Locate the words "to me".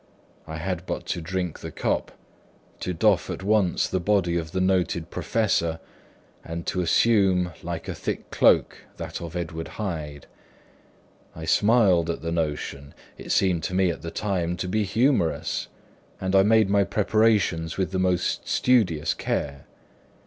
13.65-13.91